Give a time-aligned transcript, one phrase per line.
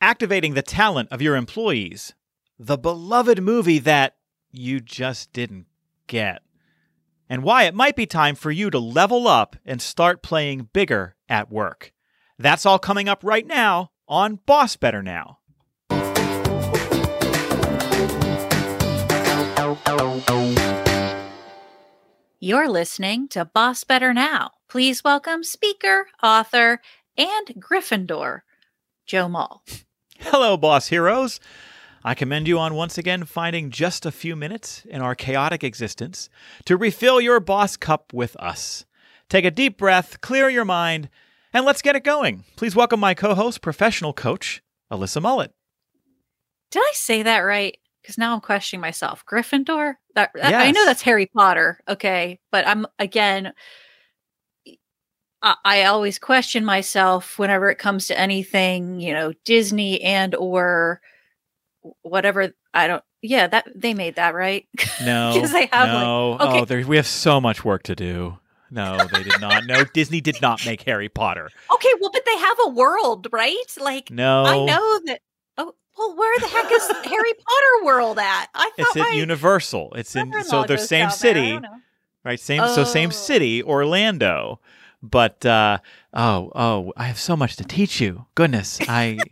[0.00, 2.14] activating the talent of your employees,
[2.58, 4.16] the beloved movie that
[4.50, 5.66] you just didn't
[6.06, 6.42] get,
[7.28, 11.16] and why it might be time for you to level up and start playing bigger
[11.28, 11.92] at work.
[12.38, 15.38] That's all coming up right now on Boss Better Now.
[22.40, 24.52] You're listening to Boss Better Now.
[24.68, 26.80] Please welcome speaker, author,
[27.16, 28.42] and Gryffindor,
[29.06, 29.64] Joe Mull.
[30.20, 31.40] Hello, boss heroes.
[32.04, 36.28] I commend you on once again finding just a few minutes in our chaotic existence
[36.64, 38.84] to refill your boss cup with us.
[39.28, 41.08] Take a deep breath, clear your mind,
[41.52, 42.44] and let's get it going.
[42.56, 45.52] Please welcome my co host, professional coach, Alyssa Mullet.
[46.70, 47.76] Did I say that right?
[48.02, 49.24] Because now I'm questioning myself.
[49.26, 49.94] Gryffindor?
[50.14, 50.74] That, I Yes.
[50.74, 53.52] know that's Harry Potter, okay, but I'm again.
[55.42, 61.00] I, I always question myself whenever it comes to anything, you know, Disney and or
[62.02, 62.52] whatever.
[62.74, 63.02] I don't.
[63.22, 64.66] Yeah, that they made that right.
[65.04, 65.32] No.
[65.38, 66.36] 'Cause they have, like- no.
[66.40, 66.60] Oh, okay.
[66.60, 68.38] Oh, there, we have so much work to do.
[68.70, 69.64] No, they did not.
[69.64, 71.48] No, Disney did not make Harry Potter.
[71.72, 73.56] okay, well, but they have a world, right?
[73.80, 74.44] Like No.
[74.44, 75.20] I know that.
[75.56, 78.46] Oh, well, where the heck is Harry Potter world at?
[78.54, 79.94] I thought It's at Universal.
[79.94, 81.10] It's in so they're same down there.
[81.10, 81.60] I city.
[82.24, 82.40] right?
[82.40, 83.12] Same, so same Oh.
[83.12, 84.60] city, Orlando.
[85.02, 85.78] But uh,
[86.12, 88.26] oh, oh, I have so much to teach you.
[88.34, 89.18] Goodness, I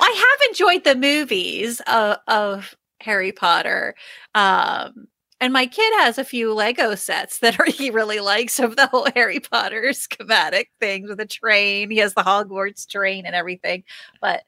[0.00, 3.94] I have enjoyed the movies of, of Harry Potter.
[4.34, 5.08] Um,
[5.40, 8.86] and my kid has a few Lego sets that are, he really likes of the
[8.86, 11.90] whole Harry Potter schematic things with the train.
[11.90, 13.84] He has the Hogwarts train and everything.
[14.20, 14.42] But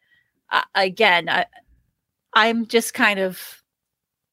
[0.51, 1.47] uh, again, I,
[2.35, 3.63] I'm just kind of,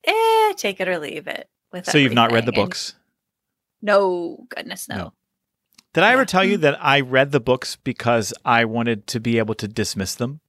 [0.03, 1.49] eh, take it or leave it.
[1.71, 2.95] With so you've not read the books.
[3.81, 4.95] No, goodness, no.
[4.95, 5.13] No.
[5.93, 9.39] Did I ever tell you that I read the books because I wanted to be
[9.39, 10.39] able to dismiss them?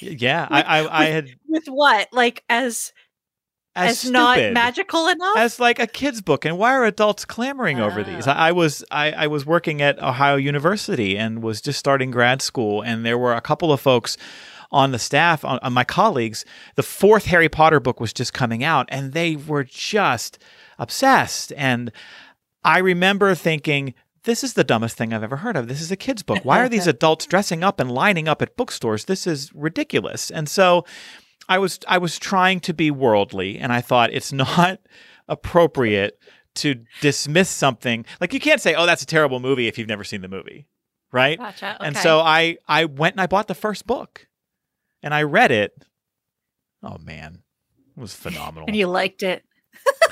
[0.00, 2.08] Yeah, I, I, I had with what?
[2.12, 2.92] Like as
[3.78, 5.36] as, as, not magical enough?
[5.36, 8.32] as like a kid's book and why are adults clamoring over these Oh.
[8.32, 12.42] I, I was I, I was working at ohio university and was just starting grad
[12.42, 14.16] school and there were a couple of folks
[14.72, 16.44] on the staff on, on my colleagues
[16.74, 20.38] the fourth harry potter book was just coming out and they were just
[20.78, 21.90] obsessed and
[22.64, 23.94] i remember thinking
[24.24, 25.68] this is the dumbest thing I've ever heard of.
[25.68, 26.44] This is a kid's book.
[26.44, 29.06] Why are these adults dressing up and lining up at bookstores?
[29.06, 30.30] This is ridiculous.
[30.30, 30.84] And so
[31.48, 34.80] I was I was trying to be worldly and I thought it's not
[35.28, 36.18] appropriate
[36.56, 38.04] to dismiss something.
[38.20, 40.66] Like you can't say, "Oh, that's a terrible movie" if you've never seen the movie.
[41.10, 41.38] Right?
[41.38, 41.78] Gotcha.
[41.80, 44.26] And so I I went and I bought the first book.
[45.02, 45.72] And I read it.
[46.82, 47.42] Oh man.
[47.96, 49.44] It was phenomenal and you liked it.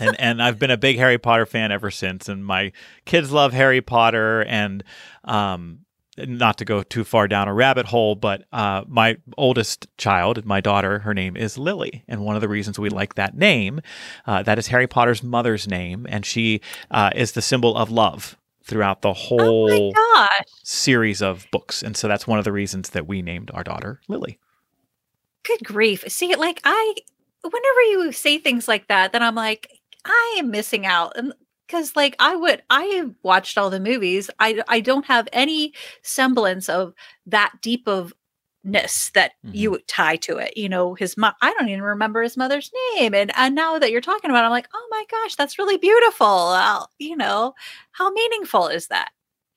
[0.01, 2.29] And and I've been a big Harry Potter fan ever since.
[2.29, 2.73] And my
[3.05, 4.83] kids love Harry Potter, and
[5.25, 5.81] um,
[6.19, 10.61] not to go too far down a rabbit hole, but uh, my oldest child, my
[10.61, 13.81] daughter, her name is Lily, and one of the reasons we like that name,
[14.27, 16.61] uh, that is Harry Potter's mother's name, and she
[16.91, 20.45] uh, is the symbol of love throughout the Oh whole gosh.
[20.63, 24.01] series of books, and so that's one of the reasons that we named our daughter
[24.09, 24.39] Lily.
[25.43, 26.03] Good grief.
[26.09, 26.95] See, like I
[27.53, 29.71] whenever you say things like that, then I'm like,
[30.05, 31.13] I am missing out.
[31.17, 31.33] And
[31.67, 34.31] because like I would I watched all the movies.
[34.39, 36.95] I I don't have any semblance of
[37.27, 38.13] that deep of
[38.65, 40.57] ness that you would tie to it.
[40.57, 43.15] You know, his mom I don't even remember his mother's name.
[43.15, 45.79] And and now that you're talking about it, I'm like, oh my gosh, that's really
[45.79, 46.27] beautiful.
[46.27, 47.55] Uh, you know,
[47.93, 49.11] how meaningful is that?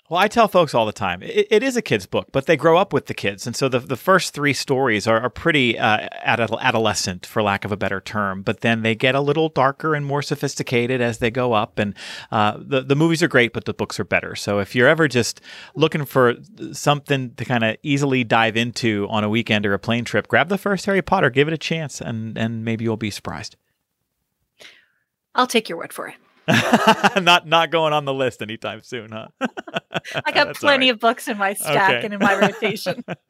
[0.09, 2.57] Well, I tell folks all the time, it, it is a kid's book, but they
[2.57, 3.45] grow up with the kids.
[3.45, 7.71] And so the, the first three stories are, are pretty uh, adolescent, for lack of
[7.71, 8.41] a better term.
[8.41, 11.77] But then they get a little darker and more sophisticated as they go up.
[11.77, 11.93] And
[12.31, 14.35] uh, the, the movies are great, but the books are better.
[14.35, 15.41] So if you're ever just
[15.75, 16.37] looking for
[16.71, 20.49] something to kind of easily dive into on a weekend or a plane trip, grab
[20.49, 23.57] the first Harry Potter, give it a chance, and, and maybe you'll be surprised.
[25.35, 26.15] I'll take your word for it.
[27.21, 29.27] not not going on the list anytime soon, huh?
[29.41, 30.93] I got That's plenty right.
[30.95, 32.05] of books in my stack Okay.
[32.05, 33.03] and in my rotation.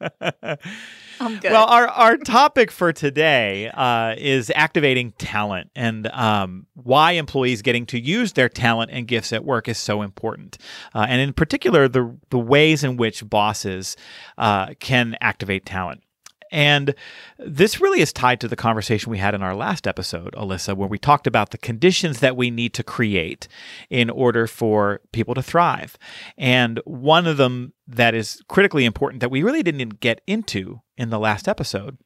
[1.20, 1.52] I'm good.
[1.52, 7.84] Well, our, our topic for today uh, is activating talent and um, why employees getting
[7.86, 10.56] to use their talent and gifts at work is so important.
[10.94, 13.96] Uh, and in particular, the, the ways in which bosses
[14.38, 16.02] uh, can activate talent.
[16.50, 16.94] And
[17.38, 20.88] this really is tied to the conversation we had in our last episode, Alyssa, where
[20.88, 23.46] we talked about the conditions that we need to create
[23.88, 25.96] in order for people to thrive.
[26.36, 31.10] And one of them that is critically important that we really didn't get into in
[31.10, 31.98] the last episode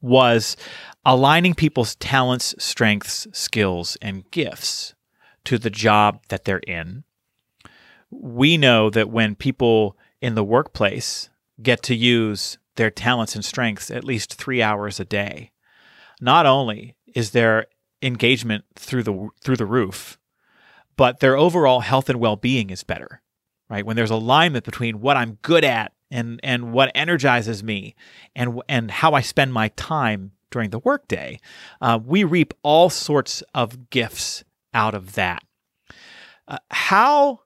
[0.00, 0.56] was
[1.04, 4.94] aligning people's talents, strengths, skills, and gifts
[5.44, 7.04] to the job that they're in.
[8.10, 11.30] We know that when people in the workplace
[11.62, 15.50] get to use their talents and strengths at least three hours a day,
[16.20, 17.66] not only is their
[18.02, 20.18] engagement through the through the roof,
[20.96, 23.22] but their overall health and well-being is better.
[23.68, 23.86] Right?
[23.86, 27.94] When there's alignment between what I'm good at and and what energizes me
[28.34, 31.38] and and how I spend my time during the workday,
[31.80, 34.42] uh, we reap all sorts of gifts
[34.74, 35.44] out of that.
[36.48, 37.40] Uh, how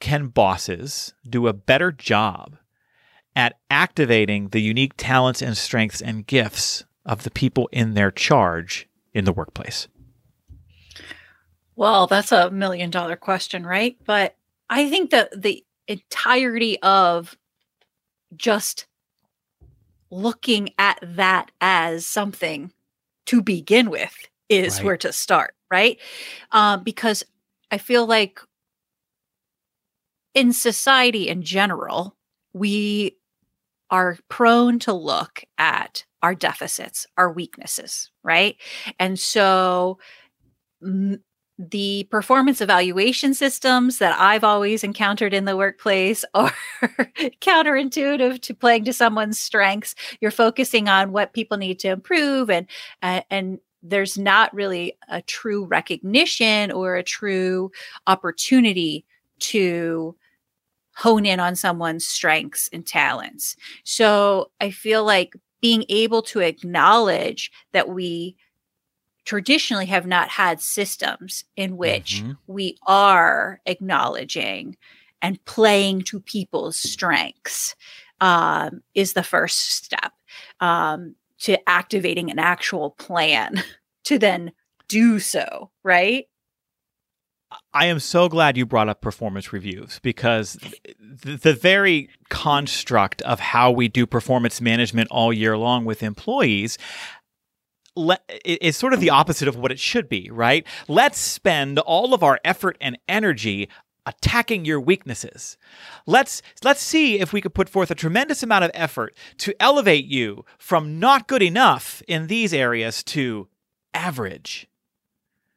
[0.00, 2.58] can bosses do a better job
[3.36, 8.88] at activating the unique talents and strengths and gifts of the people in their charge
[9.12, 9.88] in the workplace?
[11.76, 13.96] Well, that's a million dollar question, right?
[14.04, 14.36] But
[14.70, 17.36] I think that the entirety of
[18.36, 18.86] just
[20.10, 22.72] looking at that as something
[23.26, 24.14] to begin with
[24.48, 24.84] is Right.
[24.84, 25.98] where to start, right?
[26.52, 27.24] Um, because
[27.70, 28.40] I feel like
[30.34, 32.16] in society in general,
[32.52, 33.16] we
[33.90, 38.56] are prone to look at our deficits, our weaknesses, right?
[38.98, 39.98] And so
[40.82, 41.22] m-
[41.58, 46.52] the performance evaluation systems that I've always encountered in the workplace are
[47.40, 49.94] counterintuitive to playing to someone's strengths.
[50.20, 52.66] You're focusing on what people need to improve and
[53.02, 57.70] and there's not really a true recognition or a true
[58.06, 59.04] opportunity
[59.40, 60.16] to
[60.96, 63.56] hone in on someone's strengths and talents.
[63.84, 68.36] So I feel like being able to acknowledge that we
[69.24, 72.36] traditionally have not had systems in which Mhm.
[72.46, 74.76] we are acknowledging
[75.22, 77.74] and playing to people's strengths
[78.20, 80.12] um, is the first step
[80.60, 83.62] um, to activating an actual plan
[84.04, 84.52] to then
[84.88, 86.26] do so, right?
[87.72, 90.58] I am so glad you brought up performance reviews because
[90.98, 96.78] the, the very construct of how we do performance management all year long with employees
[97.96, 100.66] le- is sort of the opposite of what it should be, right?
[100.88, 103.68] Let's spend all of our effort and energy
[104.06, 105.56] attacking your weaknesses.
[106.06, 110.04] Let's let's see if we could put forth a tremendous amount of effort to elevate
[110.04, 113.48] you from not good enough in these areas to
[113.94, 114.68] average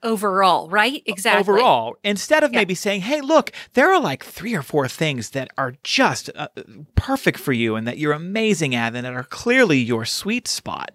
[0.04, 1.02] Overall, right?
[1.08, 1.40] Exactly.
[1.40, 2.60] overall instead of Yeah.
[2.60, 6.48] maybe saying hey look there are like three or four things that are just uh,
[6.96, 10.92] perfect for you and that you're amazing at and that are clearly your sweet spot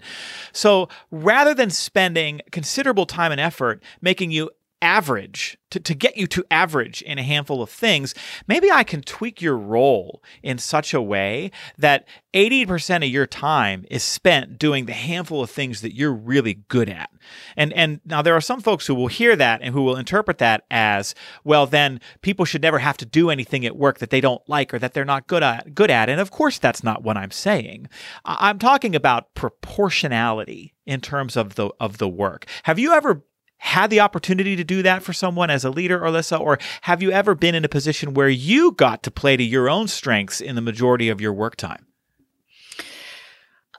[0.53, 4.49] so rather than spending considerable time and effort making you
[4.83, 8.15] average to, to get you to average in a handful of things
[8.47, 13.85] maybe i can tweak your role in such a way that 80% of your time
[13.91, 17.11] is spent doing the handful of things that you're really good at.
[17.57, 20.39] And and now there are some folks who will hear that and who will interpret
[20.39, 21.15] that as
[21.45, 24.73] well then people should never have to do anything at work that they don't like
[24.73, 26.09] or that they're not good at good at.
[26.09, 27.89] And of course that's not what I'm saying.
[28.25, 32.47] I'm talking about proportionality in terms of the of the work.
[32.63, 33.23] Have you ever
[33.63, 37.13] had the opportunity to do that for someone as a leader, Alyssa, or have you
[37.13, 40.57] ever been in a position where you got to play to your own strengths in
[40.57, 41.87] the majority of your work time?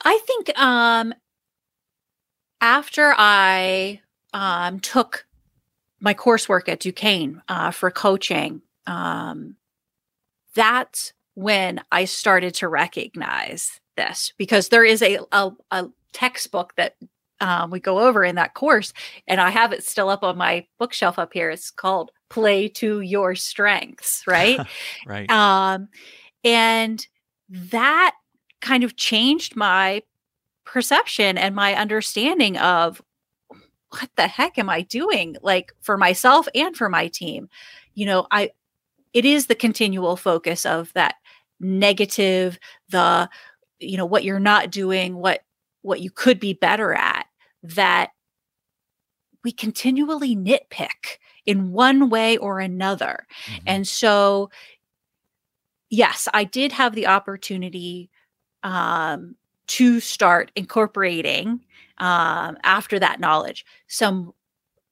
[0.01, 1.13] I think um
[2.62, 4.00] after I
[4.33, 5.25] um took
[6.00, 9.57] my coursework at Duquesne uh, for coaching, um,
[10.56, 16.96] that's when I started to recognize this because there is a a, a textbook that
[17.43, 18.93] um, we go over in that course,
[19.27, 21.50] and I have it still up on my bookshelf up here.
[21.50, 24.59] It's called "Play to Your Strengths," right?
[25.05, 25.29] Right.
[25.29, 25.89] um,
[26.45, 27.05] and
[27.50, 28.15] that
[28.62, 30.03] kind of changed my
[30.63, 33.01] perception and my understanding of
[33.89, 37.50] what the heck am I doing like for myself and for my team.
[37.93, 38.51] You know, I
[39.13, 41.15] it is the continual focus of that
[41.59, 42.57] negative,
[42.89, 43.29] the
[43.79, 45.41] you know what you're not doing, what
[45.81, 47.23] what you could be better at
[47.63, 48.12] that
[49.43, 53.27] we continually nitpick in one way or another.
[53.48, 53.62] Mhm.
[53.65, 54.50] And so,
[55.89, 58.10] yes, I did have the opportunity
[58.63, 59.36] um,
[59.67, 61.62] to start incorporating
[62.00, 64.34] um, after that knowledge some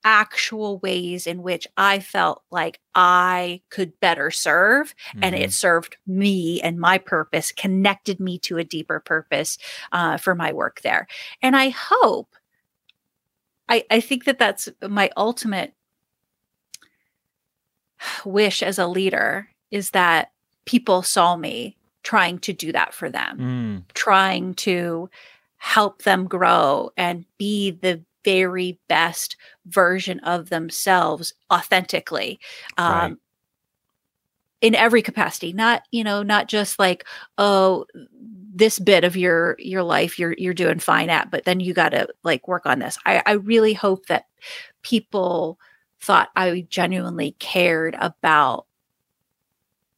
[0.06, 5.42] actual ways in which I felt like I could better serve and Mhm.
[5.42, 9.58] it served me and my purpose, connected me to a deeper purpose
[9.92, 11.08] uh, for my work there.
[11.42, 12.36] And I hope,
[13.72, 15.74] I, I think that that's my ultimate
[18.26, 20.32] wish as a leader is that
[20.66, 25.10] people saw me trying to do that for them, Mm, trying to
[25.56, 29.38] help them grow and be the very best
[29.68, 32.40] version of themselves authentically.
[32.78, 33.16] Um, Right.
[34.62, 37.04] in every capacity not you know not just like
[37.40, 37.84] oh
[38.54, 41.90] this bit of your your life you're you're doing fine at but then you got
[41.90, 44.26] to like work on this i i really hope that
[44.82, 45.58] people
[46.00, 48.66] thought i genuinely cared about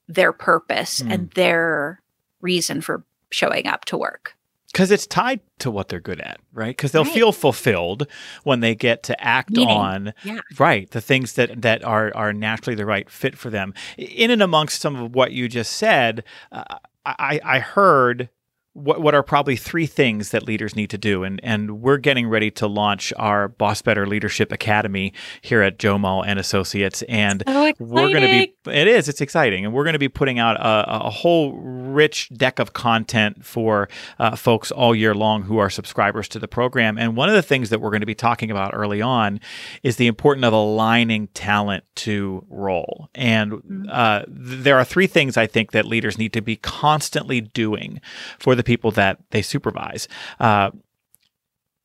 [0.07, 1.11] their purpose mm.
[1.11, 2.01] and their
[2.41, 4.35] reason for showing up to work
[4.71, 6.75] because it's tied to what they're good at, right?
[6.75, 7.13] Because they'll right.
[7.13, 8.07] feel fulfilled
[8.43, 9.69] when they get to act Meaning.
[9.69, 10.39] on yeah.
[10.57, 13.75] right the things that that are are naturally the right fit for them.
[13.97, 18.29] In and amongst some of what you just said, uh, I, I heard
[18.73, 21.23] what what are probably three things that leaders need to do.
[21.23, 25.97] And and we're getting ready to launch our boss better leadership academy here at joe
[25.97, 27.01] mull and associates.
[27.03, 27.43] And
[27.79, 29.65] we're going to be it is it's exciting.
[29.65, 33.89] And we're going to be putting out a, a whole rich deck of content for
[34.19, 36.97] uh, folks all year long who are subscribers to the program.
[36.97, 39.39] And one of the things that we're going to be talking about early on
[39.83, 43.09] is the importance of aligning talent to role.
[43.13, 43.85] And mm-hmm.
[43.89, 47.99] uh, th- there are three things i think that leaders need to be constantly doing
[48.39, 50.07] for the the people that they supervise.
[50.39, 50.71] Uh,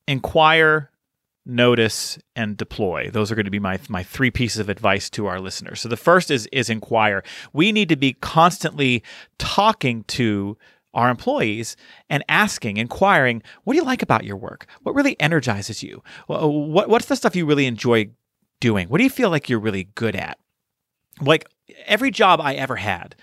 [0.07, 0.91] inquire,
[1.45, 3.11] notice, and deploy.
[3.11, 5.81] Those are going to be my my three pieces of advice to our listeners.
[5.81, 7.23] So the first is is inquire.
[7.53, 9.03] We need to be constantly
[9.39, 10.57] talking to
[10.95, 11.77] our employees
[12.09, 14.67] and asking, inquiring, what do you like about your work?
[14.83, 16.03] What really energizes you?
[16.27, 18.11] What, what's the stuff you really enjoy
[18.61, 18.89] doing?
[18.89, 20.39] What do you feel like you're really good at?
[21.21, 21.47] Like
[21.87, 23.17] every job I ever had,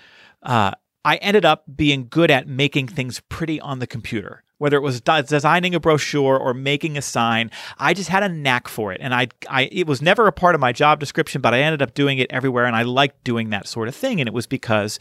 [0.43, 0.71] uh,
[1.05, 4.43] I ended up being good at making things pretty on the computer.
[4.57, 8.67] Whether it was designing a brochure or making a sign, I just had a knack
[8.67, 11.53] for it, and I, I, it was never a part of my job description, but
[11.53, 14.19] I ended up doing it everywhere, and I liked doing that sort of thing.
[14.19, 14.97] And it was because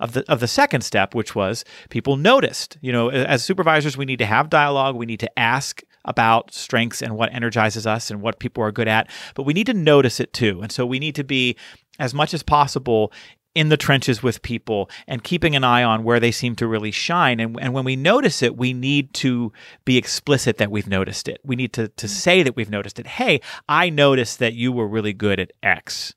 [0.00, 2.76] of the of the second step, which was people noticed.
[2.82, 4.96] You know, as supervisors, we need to have dialogue.
[4.96, 8.88] We need to ask about strengths and what energizes us and what people are good
[8.88, 10.60] at, but we need to notice it too.
[10.62, 11.56] And so we need to be
[11.98, 13.12] as much as possible
[13.54, 16.92] in the trenches with people and keeping an eye on where they seem to really
[16.92, 17.40] shine.
[17.40, 19.52] And, and when we notice it, we need to
[19.84, 21.40] be explicit that we've noticed it.
[21.42, 22.10] We need to, to mm.
[22.10, 23.06] say that we've noticed it.
[23.06, 26.14] Hey, I noticed that you were really good at X.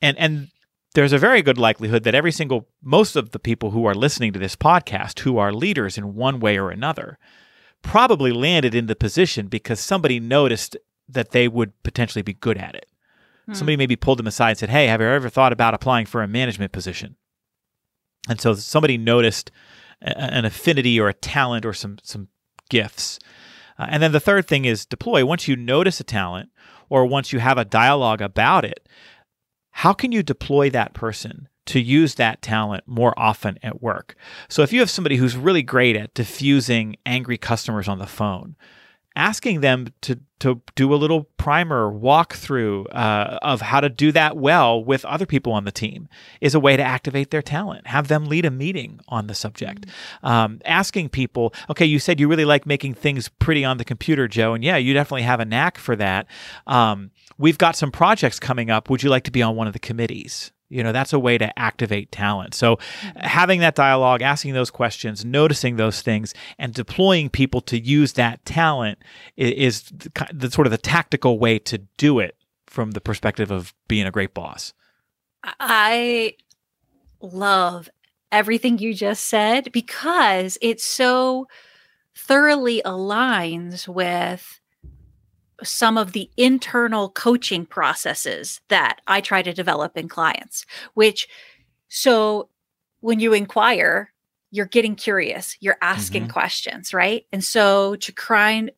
[0.00, 0.48] And, and
[0.94, 4.32] there's a very good likelihood that every single, most of the people who are listening
[4.32, 7.18] to this podcast, who are leaders in one way or another,
[7.82, 10.76] probably landed in the position because somebody noticed
[11.06, 12.86] that they would potentially be good at it.
[13.46, 13.54] Hmm.
[13.54, 16.22] Somebody maybe pulled them aside and said, Hey, have you ever thought about applying for
[16.22, 17.16] a management position?
[18.28, 19.50] And so somebody noticed
[20.02, 22.28] a, an affinity or a talent or some, some
[22.70, 23.18] gifts.
[23.78, 25.24] Uh, and then the third thing is deploy.
[25.24, 26.50] Once you notice a talent
[26.88, 28.88] or once you have a dialogue about it,
[29.70, 34.14] how can you deploy that person to use that talent more often at work?
[34.48, 38.56] So if you have somebody who's really great at diffusing angry customers on the phone,
[39.16, 44.36] asking them to to do a little primer walkthrough uh, of how to do that
[44.36, 46.06] well with other people on the team
[46.42, 47.86] is a way to activate their talent.
[47.86, 49.86] Have them lead a meeting on the subject.
[49.86, 50.26] Mm-hmm.
[50.26, 54.28] Um, asking people, okay, you said you really like making things pretty on the computer,
[54.28, 56.26] Joe, and yeah, you definitely have a knack for that.
[56.66, 58.90] Um, we've got some projects coming up.
[58.90, 60.52] Would you like to be on one of the committees?
[60.74, 62.54] You know, that's a way to activate talent.
[62.54, 63.18] So, mm-hmm.
[63.20, 68.44] having that dialogue, asking those questions, noticing those things, and deploying people to use that
[68.44, 68.98] talent
[69.36, 73.72] is, the, the sort of the tactical way to do it from the perspective of
[73.86, 74.72] being a great boss.
[75.60, 76.34] I
[77.20, 77.88] love
[78.32, 81.46] everything you just said because it so
[82.16, 84.60] thoroughly aligns with
[85.62, 91.28] some of the internal coaching processes that I try to develop in clients, which
[91.88, 92.48] so
[93.00, 94.12] when you inquire,
[94.50, 96.32] you're getting curious, you're asking mm-hmm.
[96.32, 97.26] questions, right?
[97.32, 98.68] And so to try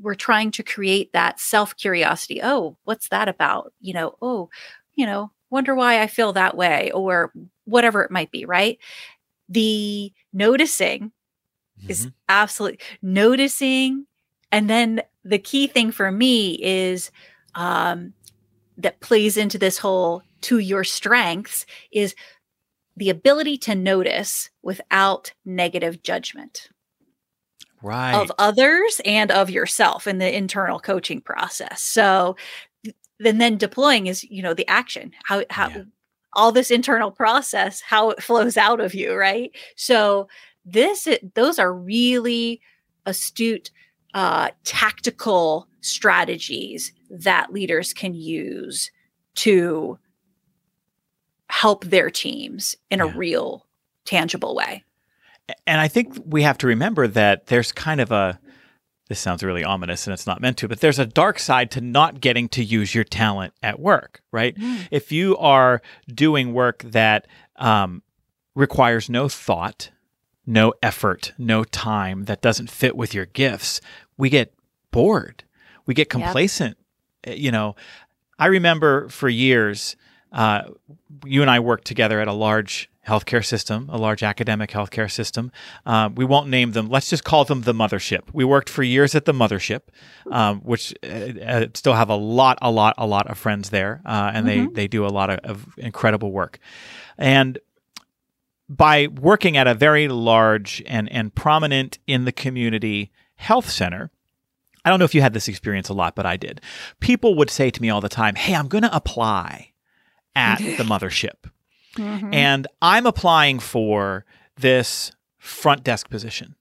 [0.00, 2.40] we're trying to create that self curiosity.
[2.42, 3.72] Oh, what's that about?
[3.80, 4.50] You know, oh,
[4.94, 7.32] you know, wonder why I feel that way or
[7.64, 8.78] whatever it might be, right?
[9.48, 11.12] The noticing
[11.80, 11.90] mm-hmm.
[11.90, 14.06] is absolutely noticing
[14.56, 17.10] and then the key thing for me is
[17.56, 18.14] um,
[18.78, 22.14] that plays into this whole to your strengths is
[22.96, 26.70] the ability to notice without negative judgment.
[27.82, 28.14] Right.
[28.14, 31.82] of others and of yourself in the internal coaching process.
[31.82, 32.36] So
[33.20, 35.12] then then deploying is you know the action.
[35.24, 35.82] How how yeah.
[36.32, 39.50] all this internal process how it flows out of you right?
[39.76, 40.28] So
[40.64, 42.62] this those are really
[43.04, 43.70] astute
[44.16, 48.90] uh, tactical strategies that leaders can use
[49.34, 49.98] to
[51.50, 53.04] help their teams in yeah.
[53.04, 53.66] a real,
[54.06, 54.82] tangible way.
[55.66, 58.40] And I think we have to remember that there's kind of a
[59.08, 61.80] this sounds really ominous and it's not meant to, but there's a dark side to
[61.80, 64.56] not getting to use your talent at work, right?
[64.56, 64.88] Mm.
[64.90, 65.80] If you are
[66.12, 68.02] doing work that um,
[68.56, 69.90] requires no thought,
[70.46, 73.80] no effort, no time, that doesn't fit with your gifts,
[74.16, 74.54] we get
[74.90, 75.44] bored.
[75.86, 76.76] We get complacent.
[77.26, 77.76] Uh, You know,
[78.38, 79.96] I remember for years,
[80.32, 80.62] uh,
[81.24, 85.52] you and I worked together at a large healthcare system, a large academic healthcare system.
[85.84, 86.88] Uh, we won't name them.
[86.88, 88.22] Let's just call them the mothership.
[88.32, 89.82] We worked for years at the mothership,
[90.30, 94.32] um, which uh, still have a lot, a lot, a lot of friends there, uh,
[94.34, 96.58] and they they do a lot of, of incredible work.
[97.16, 97.58] And
[98.68, 104.10] by working at a very large and and prominent in the community health center.
[104.84, 106.60] I don't know if you had this experience a lot, but I did.
[107.00, 109.72] People would say to me all the time, "Hey, I'm going to apply
[110.34, 111.50] at the mothership."
[111.96, 112.34] Mhm.
[112.34, 114.26] and I'm applying for
[114.56, 116.54] this front desk position.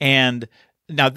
[0.00, 0.48] And
[0.88, 1.10] now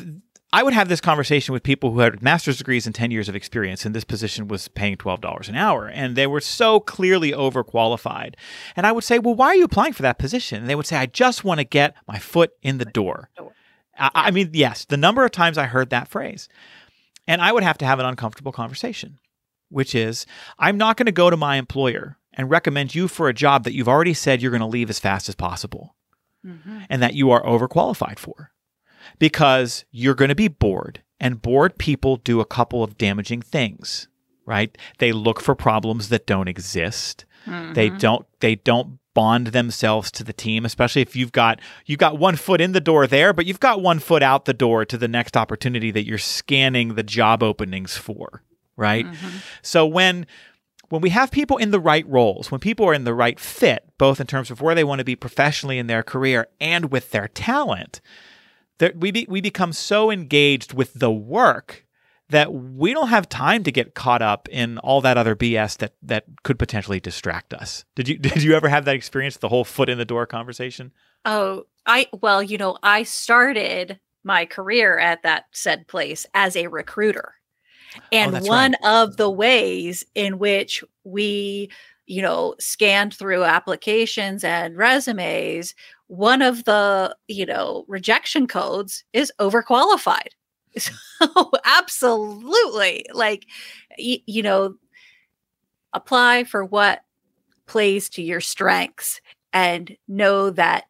[0.54, 3.36] I would have this conversation with people who had master's degrees and 10 years of
[3.36, 8.36] experience, and this position was paying $12 an hour, and they were so clearly overqualified.
[8.76, 10.60] And I would say, Well, why are you applying for that position?
[10.62, 13.30] And they would say, I just want to get my foot in the door.
[13.36, 13.52] Door.
[14.00, 16.48] I, I mean, yes, the number of times I heard that phrase.
[17.28, 19.20] And I would have to have an uncomfortable conversation,
[19.70, 20.26] which is
[20.58, 23.74] I'm not going to go to my employer and recommend you for a job that
[23.74, 25.96] you've already said you're going to leave as fast as possible
[26.46, 26.86] Mhm.
[26.90, 28.52] and that you are overqualified for
[29.20, 34.08] because you're going to be bored and bored people do a couple of damaging things
[34.46, 37.26] right they look for problems that don't exist
[37.74, 38.00] they Mhm.
[38.00, 42.36] don't they don't bond themselves to the team especially if you've got you've got one
[42.36, 45.08] foot in the door there but you've got one foot out the door to the
[45.08, 48.44] next opportunity that you're scanning the job openings for
[48.76, 49.42] right Mhm.
[49.64, 50.28] so when
[50.90, 53.84] when we have people in the right roles, when people are in the right fit,
[53.98, 57.12] both in terms of where they want to be professionally in their career and with
[57.12, 58.00] their talent,
[58.78, 61.84] that we be, we become so engaged with the work
[62.30, 65.94] that we don't have time to get caught up in all that other BS that
[66.02, 67.86] that could potentially distract us.
[67.96, 69.38] Did you did you ever have that experience?
[69.38, 70.92] The whole foot in the door conversation.
[71.26, 76.68] Oh, I well, you know, I started my career at that said place as a
[76.68, 77.34] recruiter.
[77.96, 81.72] Oh, and Oh, one of the ways in which we,
[82.06, 85.74] you know, scanned through applications and resumes,
[86.08, 90.30] one of the, you know, rejection codes is overqualified.
[91.20, 93.06] So absolutely.
[93.14, 93.46] Like
[93.98, 94.76] y- you know,
[95.94, 97.02] apply for what
[97.66, 99.20] plays to your strengths
[99.54, 100.86] and know that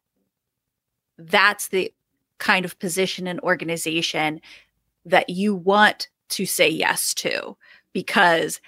[1.18, 1.94] that's the
[2.40, 4.40] kind of position and organization
[5.06, 7.56] that you want to say yes to
[7.94, 8.60] because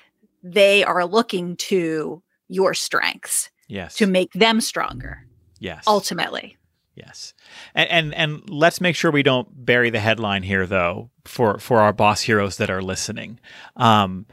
[0.42, 3.96] they are looking to your strengths Yes.
[3.98, 5.24] to make them stronger
[5.60, 5.84] yes.
[5.86, 6.58] ultimately.
[7.00, 7.34] Yes,
[7.74, 11.80] and, and and let's make sure we don't bury the headline here, though, for for
[11.80, 13.40] our boss heroes that are listening.
[13.76, 14.26] Um,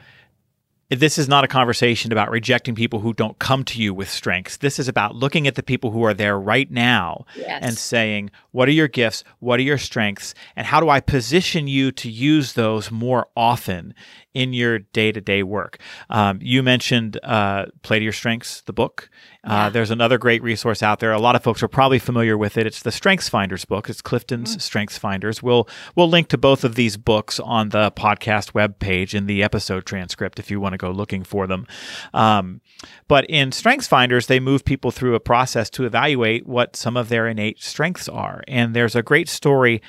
[0.89, 4.59] this is not a conversation about rejecting people who don't come to you with strengths.
[4.59, 7.59] This is about looking at the people who are there right now Yes.
[7.61, 9.25] and saying, what are your gifts?
[9.41, 10.33] What are your strengths?
[10.55, 13.95] And how do I position you to use those more often
[14.37, 15.79] in your day to day work?
[16.11, 19.09] Um, you mentioned uh, Play to Your Strengths, the book.
[19.42, 19.68] Uh, Yeah.
[19.70, 21.12] there's another great resource out there.
[21.12, 22.66] A lot of folks are probably familiar with it.
[22.66, 23.88] It's the Strengths Finders book.
[23.88, 25.42] It's Clifton's Strengths Finders.
[25.42, 29.87] We'll we'll link to both of these books on the podcast webpage in the episode
[29.87, 31.66] transcript if you want to go looking for them.
[32.12, 32.61] Um,
[33.09, 37.09] but in Strengths Finders, they move people through a process to evaluate what some of
[37.09, 38.42] their innate strengths are.
[38.49, 39.81] And there's a great story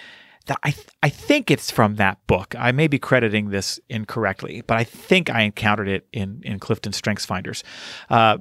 [0.63, 2.55] I th- I think it's from that book.
[2.57, 6.93] I may be crediting this incorrectly, but I think I encountered it in in Clifton
[6.93, 7.63] Strengths Finders.
[8.09, 8.37] Uh,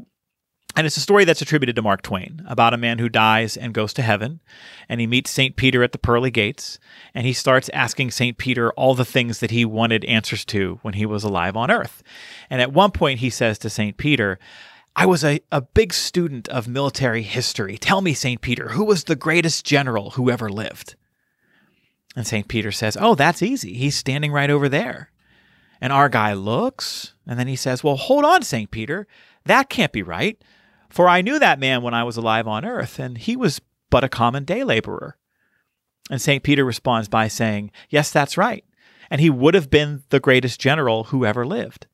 [0.76, 3.72] and it's a story that's attributed to Mark Twain about a man who dies and
[3.72, 4.42] goes to heaven.
[4.90, 5.56] And he meets St.
[5.56, 6.78] Peter at the pearly gates.
[7.14, 8.36] And he starts asking St.
[8.36, 12.02] Peter all the things that he wanted answers to when he was alive on earth.
[12.50, 13.96] And at one point, he says to St.
[13.96, 14.38] Peter,
[14.94, 17.78] I was a, a big student of military history.
[17.78, 18.42] Tell me, St.
[18.42, 20.94] Peter, who was the greatest general who ever lived?
[22.16, 22.48] And St.
[22.48, 23.74] Peter says, Oh, that's easy.
[23.74, 25.12] He's standing right over there.
[25.80, 28.70] And our guy looks, and then he says, Well, hold on, St.
[28.70, 29.06] Peter.
[29.44, 30.42] That can't be right.
[30.88, 34.02] For I knew that man when I was alive on earth, and he was but
[34.02, 35.18] a common day laborer.
[36.10, 36.42] And St.
[36.42, 38.64] Peter responds by saying, Yes, that's right.
[39.10, 41.86] And he would have been the greatest general who ever lived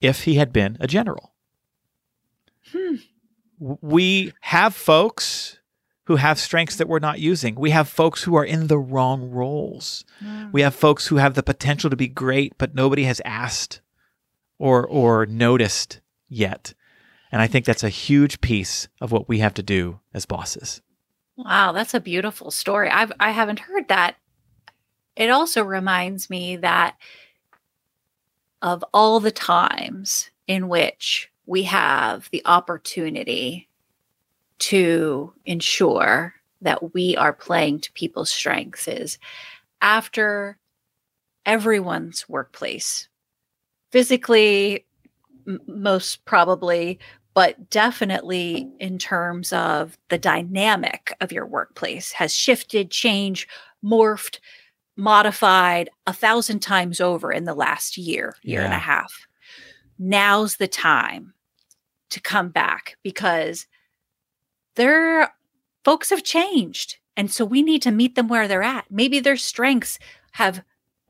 [0.00, 1.32] if he had been a general.
[2.70, 2.96] Hmm.
[3.58, 5.58] We have folks
[6.04, 7.54] who have strengths that we're not using.
[7.54, 10.04] We have folks who are in the wrong roles.
[10.22, 10.52] Mm.
[10.52, 13.80] We have folks who have the potential to be great, but nobody has asked
[14.58, 16.74] or or noticed yet.
[17.32, 20.82] And I think that's a huge piece of what we have to do as bosses.
[21.36, 22.88] Wow, that's a beautiful story.
[22.88, 24.16] I've I haven't heard that
[25.16, 26.96] it also reminds me that
[28.62, 33.68] of all the times in which we have the opportunity
[34.64, 39.18] to ensure that we are playing to people's strengths is
[39.82, 40.58] after
[41.44, 43.08] everyone's workplace
[43.92, 44.86] physically
[45.46, 46.98] m- most probably
[47.34, 53.50] but definitely in terms of the dynamic of your workplace has shifted changed
[53.84, 54.38] morphed
[54.96, 59.26] modified a thousand times over in the last year year and a half.
[59.98, 61.34] Now's the time
[62.10, 63.66] to come back because
[64.76, 65.32] their
[65.84, 69.36] folks have changed and so we need to meet them where they're at maybe their
[69.36, 69.98] strengths
[70.32, 70.62] have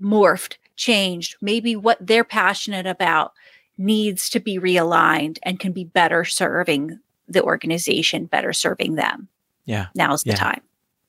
[0.02, 3.32] morphed changed maybe what they're passionate about
[3.78, 6.98] needs to be realigned and can be better serving
[7.28, 9.28] the organization better serving them
[9.64, 9.86] Yeah.
[9.94, 10.36] now's the Yeah.
[10.36, 10.60] time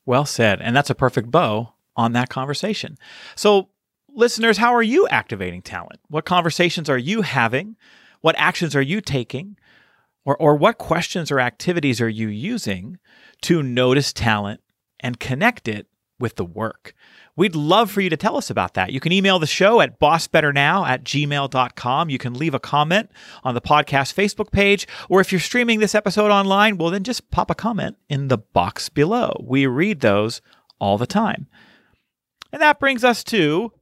[0.08, 0.62] Well said.
[0.62, 2.96] And that's a perfect bow on that conversation.
[3.36, 3.70] So,
[4.14, 6.00] listeners, how are you activating talent?
[6.10, 7.76] What conversations are you having?
[8.22, 9.58] What actions are you taking?
[10.26, 12.98] Or, or what questions or activities are you using
[13.44, 14.62] to notice talent
[15.00, 15.88] and connect it
[16.20, 16.94] with the work?
[17.36, 18.92] We'd love for you to tell us about that.
[18.94, 22.10] You can email the show at bossbetternow at gmail.com.
[22.10, 23.12] You can leave a comment
[23.44, 27.30] on the podcast Facebook page, or if you're streaming this episode online, well, then just
[27.32, 29.36] pop a comment in the box below.
[29.44, 30.42] We read those
[30.80, 31.48] all the time.
[32.54, 33.74] And that brings us to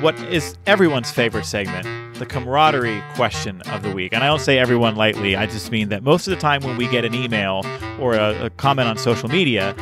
[0.00, 4.12] what is everyone's favorite segment, the camaraderie question of the week.
[4.14, 6.76] And I don't say everyone lightly, I just mean that most of the time when
[6.76, 7.62] we get an email
[7.98, 9.74] or a, a comment on social media,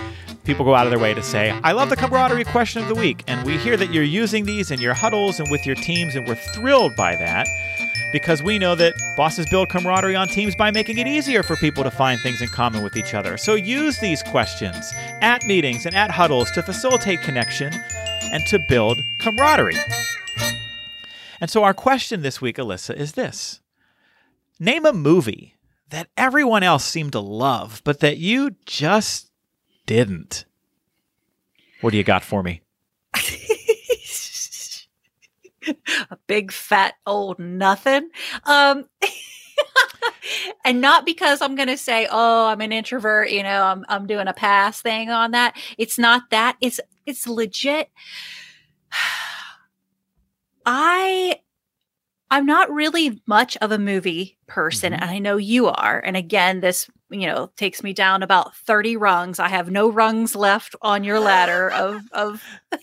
[0.45, 2.95] people go out of their way to say, I love the camaraderie question of the
[2.95, 3.23] week.
[3.29, 6.27] And we hear that you're using these in your huddles and with your teams, and
[6.27, 7.47] we're thrilled by that
[8.13, 11.85] because we know that bosses build camaraderie on teams by making it easier for people
[11.85, 13.37] to find things in common with each other.
[13.37, 17.73] So use these questions at meetings and at huddles to facilitate connection
[18.33, 19.77] and to build camaraderie.
[21.41, 23.61] And so our question this week, Alyssa, is this
[24.61, 25.55] Name a movie
[25.91, 29.31] that everyone else seemed to love, but that you just
[29.87, 30.45] didn't.
[31.81, 32.63] What do you got for me?
[36.11, 38.09] a big fat old nothing
[38.45, 38.85] um
[40.65, 44.07] and not because i'm going to say oh i'm an introvert you know I'm I'm
[44.07, 47.91] doing a pass thing on that it's not that it's it's legit
[50.67, 51.35] i
[52.31, 54.99] i'm not really much of a movie person Mhm.
[55.01, 58.97] and i know you are and again this you know takes me down about 30
[58.97, 62.43] rungs i have no rungs left on your ladder of of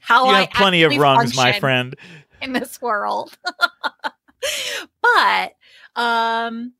[0.00, 1.94] how you I have plenty of rungs, my friend.
[2.42, 3.36] in this world.
[5.02, 5.52] but
[5.96, 6.72] um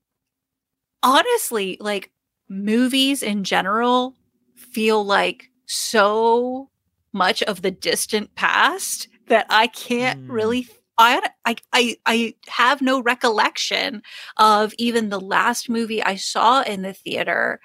[1.03, 2.11] honestly, like
[2.49, 4.15] movies in general
[4.55, 6.69] feel like so
[7.13, 10.31] much of the distant past that I can't Mm.
[10.31, 14.01] really I, I I I have no recollection
[14.35, 17.61] of even the last movie I saw in the theater.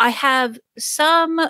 [0.00, 1.40] I have some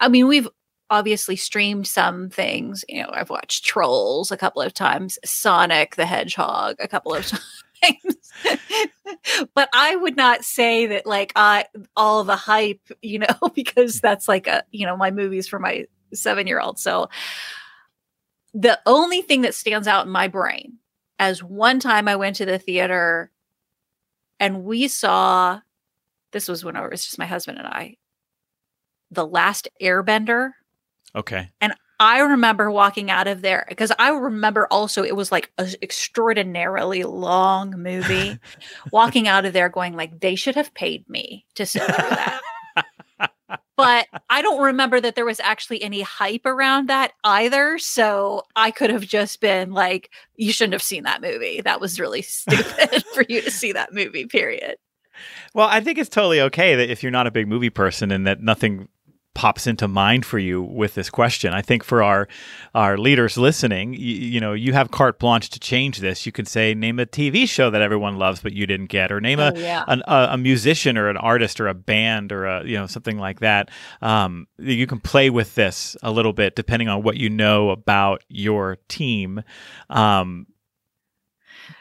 [0.00, 0.48] I mean we've
[0.90, 2.84] obviously streamed some things.
[2.88, 7.26] You know, I've watched Trolls a couple of times, Sonic the Hedgehog a couple of
[7.28, 7.64] times.
[9.54, 14.28] but I would not say that like I all the hype, you know, because that's
[14.28, 16.78] like a, you know, my movies for my 7-year-old.
[16.78, 17.08] So
[18.54, 20.78] the only thing that stands out in my brain
[21.18, 23.30] as one time I went to the theater
[24.38, 25.60] and we saw
[26.32, 27.96] this was when it was just my husband and I
[29.10, 30.52] the last airbender
[31.16, 31.50] Okay.
[31.98, 37.04] I remember walking out of there because I remember also it was like an extraordinarily
[37.04, 38.38] long movie.
[38.92, 42.40] walking out of there going like they should have paid me to sit through that.
[43.76, 47.78] but I don't remember that there was actually any hype around that either.
[47.78, 51.62] So I could have just been like, you shouldn't have seen that movie.
[51.62, 54.76] That was really stupid for you to see that movie, period.
[55.54, 58.26] Well, I think it's totally okay that if you're not a big movie person and
[58.26, 58.88] that nothing
[59.36, 61.52] pops into mind for you with this question.
[61.52, 62.26] I think for our
[62.74, 66.24] our leaders listening, you, you know, you have carte blanche to change this.
[66.24, 69.20] You can say name a TV show that everyone loves but you didn't get, or
[69.20, 69.84] name a Oh, yeah.
[69.86, 73.18] an, a, a musician or an artist or a band or a you know something
[73.18, 73.70] like that.
[74.00, 78.24] Um, you can play with this a little bit depending on what you know about
[78.28, 79.42] your team.
[79.90, 80.46] Um,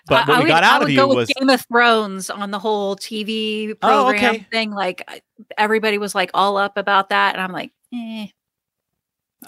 [0.07, 2.29] but what I we would- got out of you go with was Game of Thrones
[2.29, 4.47] on the whole TV Oh, program okay.
[4.51, 4.71] thing.
[4.71, 5.23] Like
[5.57, 8.27] everybody was like all up about that, and I'm like, eh.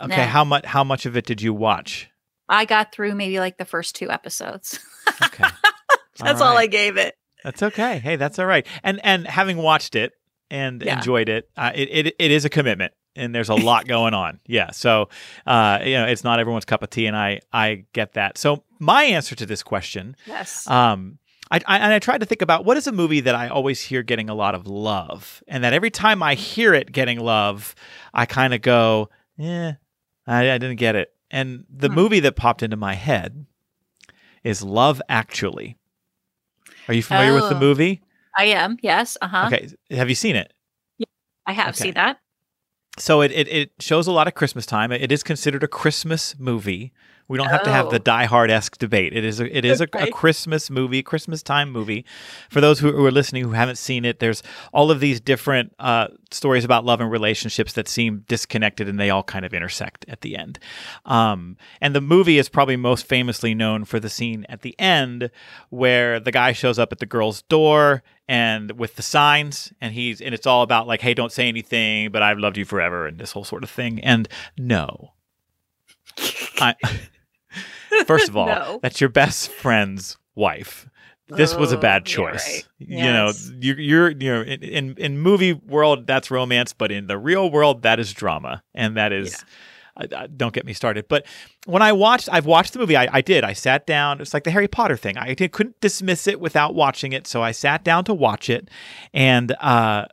[0.02, 0.16] okay.
[0.18, 0.24] nah.
[0.26, 2.10] How much how much of it did you watch?
[2.50, 4.80] I got through maybe like the first two episodes.
[5.24, 5.44] Okay.
[6.20, 6.64] That's All all, right.
[6.64, 7.16] I gave it.
[7.44, 8.00] That's okay.
[8.00, 8.66] Hey, that's all right.
[8.84, 10.14] And and having watched it,
[10.50, 10.98] and Yeah.
[10.98, 11.48] enjoyed it.
[11.56, 14.40] Uh, it, it it is a commitment, and there's a lot going on.
[14.46, 15.10] Yeah, so
[15.46, 18.38] uh, you know, it's not everyone's cup of tea, and I I get that.
[18.38, 20.68] So my answer to this question, Yes.
[20.70, 21.18] um,
[21.52, 23.82] I, I and I tried to think about what is a movie that I always
[23.82, 27.74] hear getting a lot of love, and that every time I hear it getting love,
[28.14, 29.74] I kind of go, yeah,
[30.26, 31.14] I, I didn't get it.
[31.32, 31.96] And the Hmm.
[31.96, 33.46] movie that popped into my head
[34.44, 35.78] is Love Actually.
[36.88, 37.60] Are you familiar with the Oh.
[37.60, 38.02] movie?
[38.38, 38.78] I am.
[38.82, 39.18] Yes.
[39.22, 39.46] Uh huh.
[39.48, 40.54] Okay, have you seen it?
[40.98, 41.06] Yeah,
[41.46, 41.86] I have Okay.
[41.86, 42.20] seen that.
[42.98, 44.92] So it, it it shows a lot of Christmas time.
[44.92, 46.92] It is considered a Christmas movie.
[47.28, 48.00] We don't have to have the Oh.
[48.00, 49.14] Die Hard esque debate.
[49.14, 52.06] It is a, it is a, a Christmas movie, Christmas time movie.
[52.50, 55.74] For those who, who are listening who haven't seen it, there's all of these different
[55.80, 60.06] uh, stories about love and relationships that seem disconnected, and they all kind of intersect
[60.08, 60.60] at the end.
[61.06, 65.30] Um, and the movie is probably most famously known for the scene at the end
[65.70, 70.20] where the guy shows up at the girl's door and with the signs and he's
[70.22, 73.20] and it's all about like hey don't say anything but i've loved you forever and
[73.20, 75.14] this whole sort of thing and no
[76.60, 76.76] I,
[78.06, 78.80] first of all No.
[78.82, 80.88] that's your best friend's wife
[81.30, 82.68] this was a Oh, bad choice right.
[82.78, 87.08] you know you're, you're you know in, in in movie world that's romance but in
[87.08, 89.44] the real world that is drama and that is
[89.98, 91.08] I, I- don't get me started.
[91.10, 91.26] But
[91.66, 92.96] when I watched, I've watched the movie.
[92.96, 93.44] I, I did.
[93.44, 94.22] I sat down.
[94.22, 95.18] It's like the Harry Potter thing.
[95.18, 98.70] I did, couldn't dismiss it without watching it, so I sat down to watch it,
[99.12, 100.06] and uh,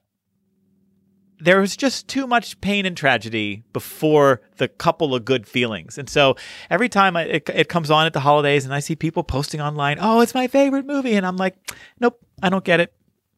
[1.45, 5.99] there was just too much pain and tragedy before the couple of good feelings.
[5.99, 6.37] And so
[6.71, 9.61] every time I, it, it comes on at the holidays, and I see people posting
[9.61, 11.57] online, "Oh, it's my favorite movie," and I'm like,
[12.01, 12.93] "Nope, I don't get it."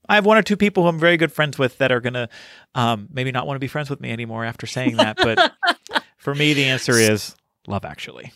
[0.09, 2.29] I have one or two people who I'm very good friends with that are gonna
[2.75, 5.53] um, maybe not want to be friends with me anymore after saying that, but.
[6.19, 7.37] For me, the answer is
[7.69, 8.33] Love Actually.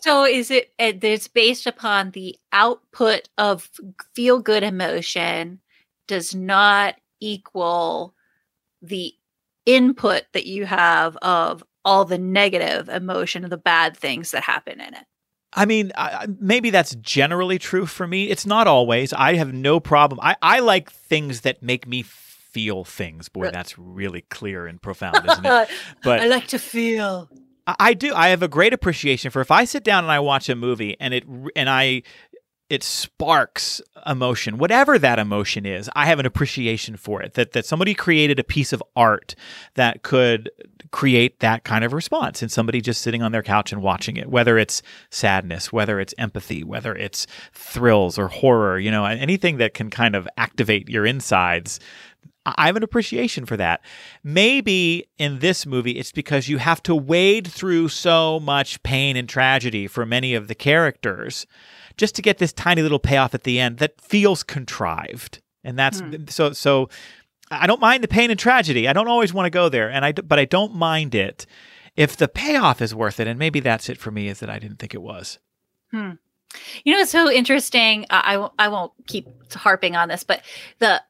[0.00, 0.72] So is it?
[0.78, 3.68] it- It's based upon the output of
[4.14, 5.60] feel good emotion
[6.08, 8.14] does not equal
[8.86, 9.12] the
[9.66, 14.80] input that you have of all the negative emotion and the bad things that happen
[14.80, 15.04] in it.
[15.52, 18.28] I mean, I, maybe that's generally true for me.
[18.28, 19.12] It's not always.
[19.12, 20.18] I have no problem.
[20.22, 23.28] I, I like things that make me feel things.
[23.28, 25.68] Boy, that's really clear and profound, isn't it?
[26.02, 27.28] But I like to feel.
[27.66, 28.12] I, I do.
[28.14, 30.96] I have a great appreciation for if I sit down and I watch a movie
[30.98, 32.02] and it and I
[32.70, 35.90] it sparks emotion, whatever that emotion is.
[35.94, 37.34] I have an appreciation for it.
[37.34, 39.34] That that somebody created a piece of art
[39.74, 40.50] that could
[40.90, 44.30] create that kind of response in somebody just sitting on their couch and watching it.
[44.30, 49.74] Whether it's sadness, whether it's empathy, whether it's thrills or horror, you know, anything that
[49.74, 51.80] can kind of activate your insides.
[52.46, 53.80] I have an appreciation for that.
[54.22, 59.26] Maybe in this movie, it's because you have to wade through so much pain and
[59.26, 61.46] tragedy for many of the characters
[61.96, 65.40] just to get this tiny little payoff at the end that feels contrived.
[65.62, 66.88] And that's so, so
[67.50, 68.86] I don't mind the pain and tragedy.
[68.88, 69.90] I don't always want to go there.
[69.90, 71.46] And I but I don't mind it
[71.96, 73.26] if the payoff is worth it.
[73.26, 75.38] And maybe that's it for me is that I didn't think it was.
[76.84, 78.06] You know, it's so interesting.
[78.10, 80.42] I, I, won't- I won't keep harping on this, but
[80.80, 81.02] the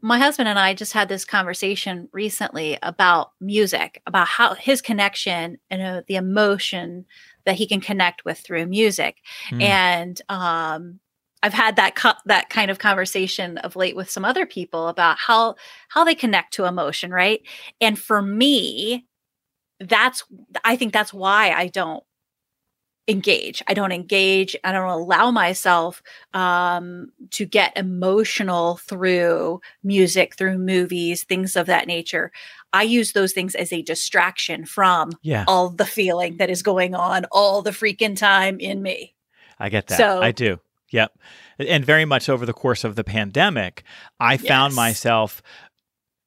[0.00, 5.58] my husband and I just had this conversation recently about music, about how his connection
[5.70, 7.04] and uh, the emotion
[7.46, 9.18] that he can connect with through music.
[9.48, 9.60] Hmm.
[9.60, 11.00] And um,
[11.42, 15.18] I've had that co- that kind of conversation of late with some other people about
[15.18, 15.56] how
[15.88, 17.42] how they connect to emotion, right?
[17.80, 19.06] And for me,
[19.80, 20.24] that's
[20.64, 22.02] I think that's why I don't
[23.06, 23.62] engage.
[23.68, 24.56] I don't engage.
[24.64, 26.02] I don't allow myself
[26.32, 32.32] um, to get emotional through music, through movies, things of that nature.
[32.74, 36.94] I use those things as a distraction from Yeah, all the feeling that is going
[36.94, 39.14] on all the freaking time in me.
[39.58, 39.98] I get that.
[39.98, 40.58] So- I do.
[40.90, 41.18] Yep.
[41.58, 43.82] And very much over the course of the pandemic,
[44.20, 45.42] I found myself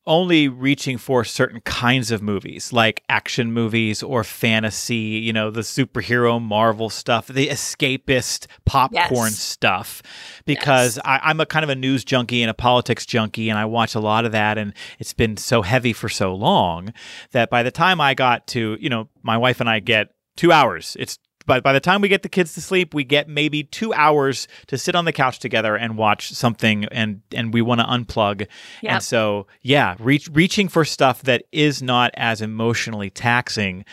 [0.08, 5.62] only reaching for certain kinds of movies, like action movies or fantasy, you know, the
[5.62, 9.40] superhero Marvel stuff, the escapist popcorn Yes.
[9.40, 10.02] stuff,
[10.46, 11.06] because Yes.
[11.06, 13.94] I, I'm a kind of a news junkie and a politics junkie, and I watch
[13.94, 16.94] a lot of that, and it's been so heavy for so long
[17.32, 20.52] that by the time I got to, you know, my wife and I get two
[20.52, 20.96] hours.
[21.00, 23.94] It's but by the time we get the kids to sleep, we get maybe two
[23.94, 27.88] hours to sit on the couch together and watch something, and and we want to
[27.88, 28.42] unplug.
[28.82, 28.94] Yep.
[28.94, 33.86] And so, yeah, reach, reaching for stuff that is not as emotionally taxing.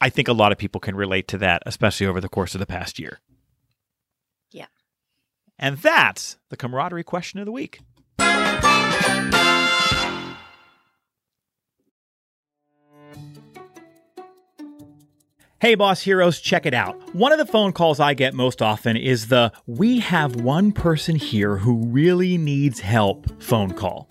[0.00, 2.58] I think a lot of people can relate to that, especially over the course of
[2.58, 3.20] the past year.
[4.50, 4.66] Yeah.
[5.58, 7.80] And that's the camaraderie question of the week.
[15.58, 17.14] Hey, boss heroes, check it out.
[17.14, 21.16] One of the phone calls I get most often is the We have one person
[21.16, 24.06] here who really needs help phone call.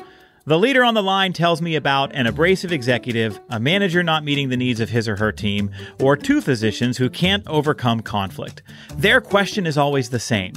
[0.46, 4.50] The leader on the line tells me about an abrasive executive, a manager not meeting
[4.50, 5.70] the needs of his or her team,
[6.02, 8.64] or two physicians who can't overcome conflict.
[8.96, 10.54] Their question is always the same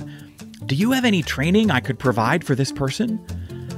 [0.64, 3.22] Do you have any training I could provide for this person?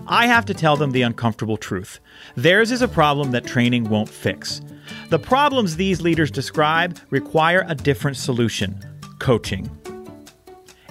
[0.06, 1.98] I have to tell them the uncomfortable truth.
[2.36, 4.60] Theirs is a problem that training won't fix.
[5.08, 8.78] The problems these leaders describe require a different solution
[9.18, 9.70] coaching.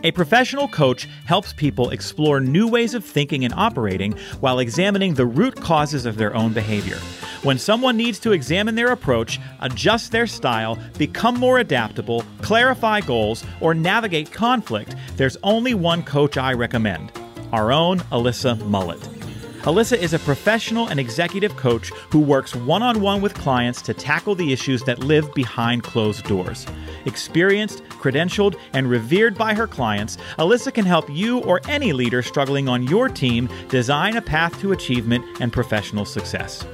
[0.04, 5.26] A professional coach helps people explore new ways of thinking and operating while examining the
[5.26, 6.98] root causes of their own behavior.
[7.44, 13.46] When someone needs to examine their approach, adjust their style, become more adaptable, clarify goals,
[13.60, 17.12] or navigate conflict, there's only one coach I recommend
[17.52, 19.19] our own Alyssa Mullet.
[19.64, 23.94] Alyssa is a professional and executive coach who works one on one with clients to
[23.94, 26.66] tackle the issues that live behind closed doors.
[27.06, 32.70] Experienced, credentialed, and revered by her clients, Alyssa can help you or any leader struggling
[32.70, 36.66] on your team design a path to achievement and professional success.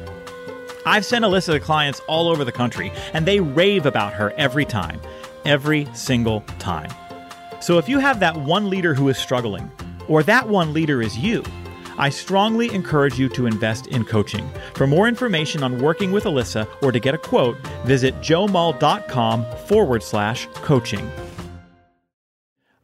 [0.86, 4.66] I've sent Alyssa to clients all over the country, and they rave about her every
[4.66, 5.02] time.
[5.44, 6.92] Every single time.
[7.62, 9.72] So if you have that one leader who is struggling,
[10.08, 11.44] or that one leader is you,
[11.98, 14.50] I strongly encourage you to invest in coaching.
[14.74, 20.04] For more information on working with Alyssa or to get a quote, visit joemull.com forward
[20.04, 21.10] slash coaching.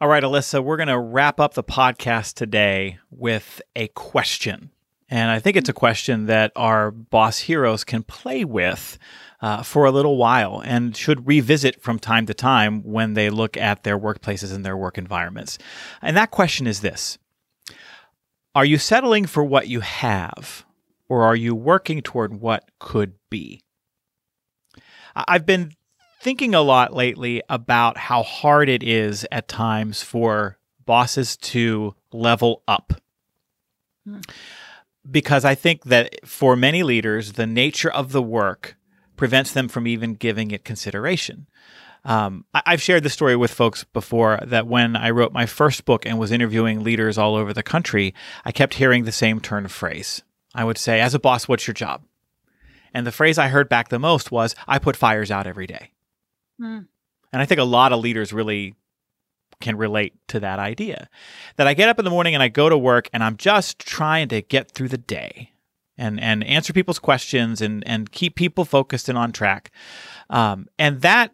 [0.00, 4.70] All right, Alyssa, we're going to wrap up the podcast today with a question.
[5.08, 8.98] And I think it's a question that our boss heroes can play with
[9.42, 13.56] uh, for a little while and should revisit from time to time when they look
[13.56, 15.58] at their workplaces and their work environments.
[16.00, 17.18] And that question is this
[18.54, 20.64] are you settling for what you have,
[21.08, 23.62] or are you working toward what could be?
[25.14, 25.72] I've been
[26.20, 32.62] thinking a lot lately about how hard it is at times for bosses to level
[32.68, 33.00] up.
[34.06, 34.20] Hmm.
[35.10, 38.76] Because I think that for many leaders, the nature of the work
[39.16, 41.48] prevents them from even giving it consideration.
[42.04, 45.84] Um, I, have shared this story with folks before that when I wrote my first
[45.84, 48.12] book and was interviewing leaders all over the country,
[48.44, 50.22] I kept hearing the same turn of phrase.
[50.54, 52.02] I would say, as a boss, what's your job?
[52.92, 55.92] And the phrase I heard back the most was, I put fires out every day.
[56.60, 56.86] Mm.
[57.32, 58.74] And I think a lot of leaders really
[59.60, 61.08] can relate to that idea.
[61.56, 63.78] That I get up in the morning and I go to work and I'm just
[63.78, 65.52] trying to get through the day
[65.96, 69.70] and, and answer people's questions and, and keep people focused and on track.
[70.28, 71.32] Um, and that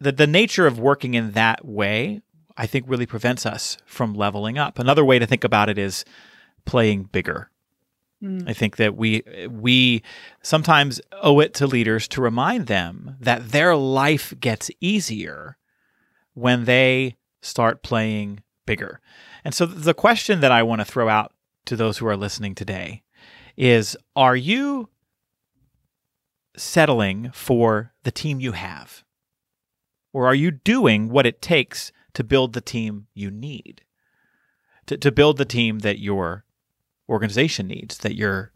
[0.00, 2.22] the, the nature of working in that way,
[2.56, 4.78] I think, really prevents us from leveling up.
[4.78, 6.04] Another way to think about it is
[6.64, 7.50] playing bigger.
[8.22, 8.48] Mm.
[8.48, 10.02] I think that we we
[10.42, 15.58] sometimes owe it to leaders to remind them that their life gets easier
[16.32, 19.00] when they start playing bigger.
[19.44, 21.32] And so the question that I want to throw out
[21.66, 23.02] to those who are listening today
[23.56, 24.88] is are you
[26.56, 29.04] settling for the team you have?
[30.16, 33.82] Or are you doing what it takes to build the team you need?
[34.86, 36.46] To, to build the team that your
[37.06, 38.50] organization needs, that your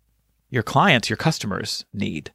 [0.49, 2.33] your clients, your customers need.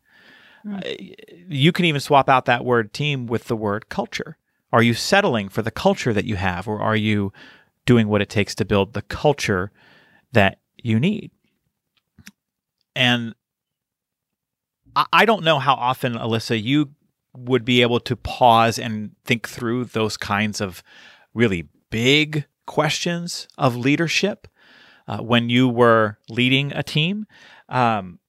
[0.64, 0.78] Mm.
[0.78, 1.16] Uh,
[1.50, 4.38] you can even swap out that word team with the word culture.
[4.72, 7.34] Are you settling for the culture that you have, or are you
[7.88, 9.72] doing what it takes to build the culture
[10.34, 11.32] that you need?
[12.96, 13.34] And
[15.12, 16.92] I don't know how often, Alyssa, you
[17.38, 20.84] would be able to pause and think through those kinds of
[21.34, 24.48] really big questions of leadership
[25.08, 27.26] uh, when you were leading a team.
[27.69, 28.19] Um,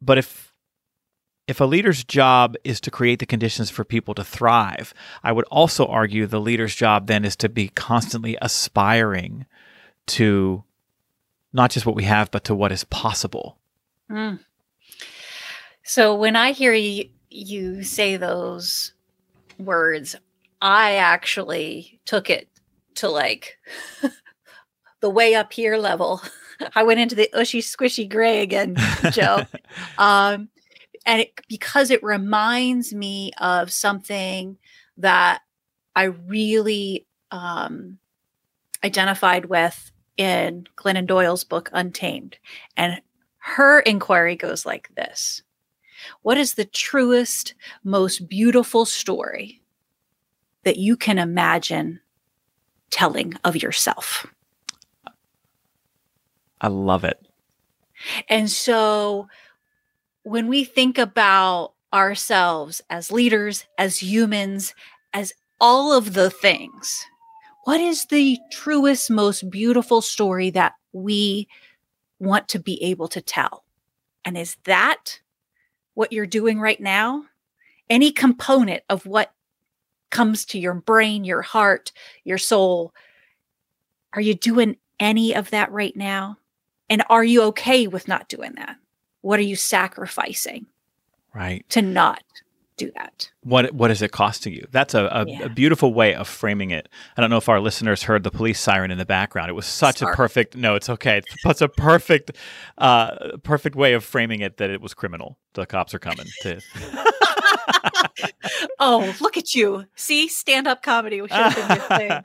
[0.00, 0.52] but if
[1.48, 5.44] if a leader's job is to create the conditions for people to thrive, I would
[5.46, 9.46] also argue the leader's job then is to be constantly aspiring
[10.06, 10.64] to
[11.52, 13.58] not just what we have, but to what is possible.
[14.10, 14.38] Mm.
[15.82, 18.92] So when I hear you, you say those
[19.58, 20.16] words,
[20.60, 22.48] I actually took it
[22.96, 23.58] to like
[25.00, 26.22] the way up here level.
[26.74, 28.76] I went into the ushy squishy gray again,
[29.10, 29.42] Joe.
[29.98, 30.48] um,
[31.04, 34.58] and it, because it reminds me of something
[34.98, 35.42] that
[35.96, 37.98] I really um,
[38.84, 42.36] identified with in Glennon Doyle's book Untamed.
[42.76, 43.00] And
[43.38, 45.42] her inquiry goes like this
[46.22, 49.62] what is the truest, most beautiful story
[50.64, 52.00] that you can imagine
[52.90, 54.26] telling of yourself?
[56.60, 57.26] I love it.
[58.28, 59.28] And so
[60.22, 64.74] when we think about ourselves as leaders, as humans,
[65.12, 67.04] as all of the things,
[67.64, 71.48] what is the truest, most beautiful story that we
[72.18, 73.64] want to be able to tell?
[74.24, 75.20] And is that
[75.94, 77.24] what you're doing right now?
[77.90, 79.32] Any component of what
[80.10, 81.92] comes to your brain, your heart,
[82.24, 82.94] your soul,
[84.12, 86.38] are you doing any of that right now?
[86.88, 88.76] And are you okay with not doing that?
[89.22, 90.66] What are you sacrificing?
[91.34, 91.68] Right.
[91.70, 92.22] To not
[92.76, 93.30] do that.
[93.42, 94.66] What what is it costing you?
[94.70, 95.42] That's a, a, yeah.
[95.44, 96.88] a, beautiful way of framing it.
[97.16, 99.50] I don't know if our listeners heard the police siren in the background.
[99.50, 100.12] It was such Sorry.
[100.12, 100.56] a perfect.
[100.56, 101.22] No, it's okay.
[101.44, 102.32] It's, a perfect,
[102.78, 105.38] uh, perfect way of framing it that it was criminal.
[105.54, 106.60] The cops are coming to.
[108.78, 109.86] oh, look at you!
[109.94, 112.22] See, stand up comedy should have been your thing.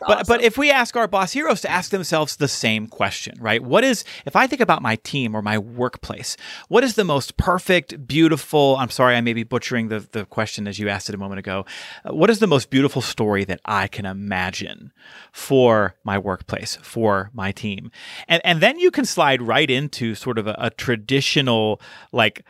[0.00, 0.36] But awesome.
[0.36, 3.62] but if we ask our boss heroes to ask themselves the same question, right?
[3.62, 6.36] What is if I think about my team or my workplace,
[6.68, 10.68] what is the most perfect, beautiful, I'm sorry I may be butchering the, the question
[10.68, 11.64] as you asked it a moment ago.
[12.04, 14.92] Uh, what is the most beautiful story that I can imagine
[15.32, 17.90] for my workplace, for my team?
[18.28, 21.80] And and then you can slide right into sort of a, a traditional
[22.12, 22.44] like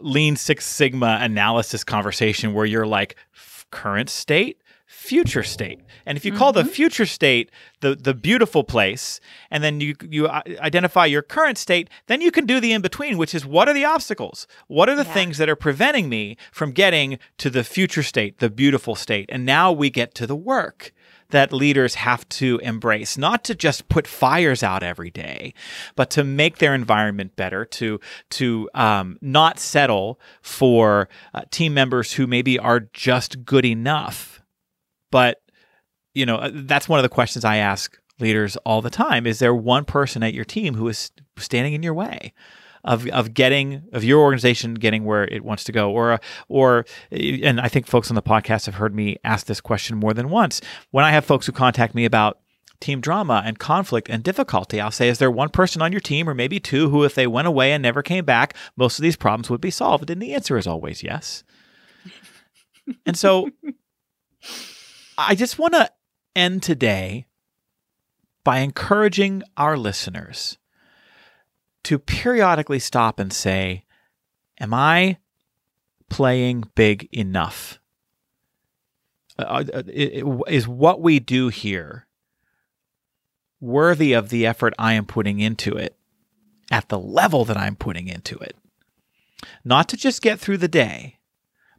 [0.00, 3.16] lean six sigma analysis conversation where you're like
[3.70, 5.80] current state future state.
[6.06, 6.38] And if you mm-hmm.
[6.38, 6.70] call the mm-hmm.
[6.70, 9.20] future state the the beautiful place,
[9.50, 13.18] and then you you identify your current state, then you can do the in between,
[13.18, 14.46] which is what are the obstacles?
[14.66, 15.12] What are the yeah.
[15.12, 19.28] things that are preventing me from getting to the future state, the beautiful state?
[19.30, 20.92] And now we get to the work
[21.30, 25.52] that leaders have to embrace, not to just put fires out every day,
[25.96, 32.14] but to make their environment better, to to um, not settle for uh, team members
[32.14, 34.37] who maybe are just good enough
[35.10, 35.40] but
[36.14, 39.26] you know, uh, that's one of the questions I ask leaders all the time.
[39.26, 42.32] Is there one person at your team who is standing in your way?
[42.84, 47.60] Of, of getting of your organization getting where it wants to go or or and
[47.60, 50.60] I think folks on the podcast have heard me ask this question more than once
[50.92, 52.38] when I have folks who contact me about
[52.80, 56.28] team drama and conflict and difficulty I'll say is there one person on your team
[56.28, 59.16] or maybe two who if they went away and never came back most of these
[59.16, 61.42] problems would be solved and the answer is always yes
[63.04, 63.50] and so
[65.20, 65.90] I just want to
[66.36, 67.26] end today
[68.44, 70.58] by encouraging our listeners
[71.82, 73.84] to periodically stop and say,
[74.60, 75.18] Am I
[76.08, 77.80] playing big enough?
[79.36, 82.06] Uh, uh is what we do here
[83.60, 85.96] worthy of the effort I am putting into it
[86.70, 88.56] at the level that I'm putting into it?
[89.64, 91.17] Not to just get through the day,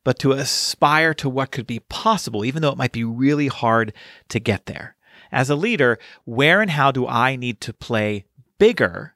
[0.10, 3.94] but to aspire to what could be possible, even though it might be really hard
[4.28, 4.96] to get there.
[5.32, 8.26] As a leader, where and how do I need to play
[8.58, 9.14] bigger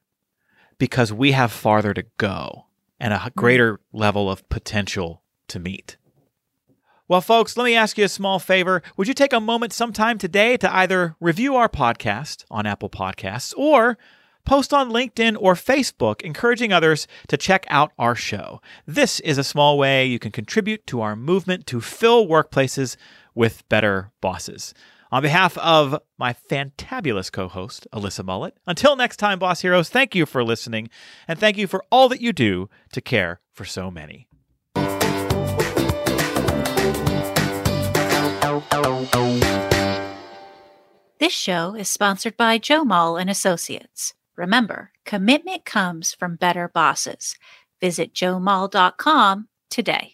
[0.77, 2.67] because we have farther to go
[2.99, 5.97] and a greater level of potential to meet?
[7.07, 8.83] Well, folks, let me ask you a small favor.
[8.95, 13.51] Would you take a moment sometime today to either review our podcast on Apple Podcasts
[13.57, 13.97] or
[14.45, 18.61] post on LinkedIn or Facebook encouraging others to check out our show.
[18.85, 22.95] This is a small way you can contribute to our movement to fill workplaces
[23.35, 24.73] with better bosses.
[25.11, 30.15] On behalf of my fantabulous co host, Alyssa Mullet, until next time, Boss Heroes, thank
[30.15, 30.89] you for listening
[31.27, 34.27] and thank you for all that you do to care for so many.
[41.19, 44.13] This show is sponsored by Joe Mull and Associates.
[44.35, 47.35] Remember, commitment comes from better bosses.
[47.81, 50.12] Visit joemull.com today.